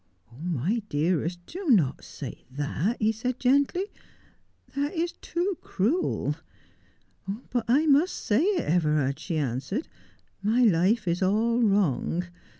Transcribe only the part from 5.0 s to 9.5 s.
too cruel."" But I must say it, Everard," she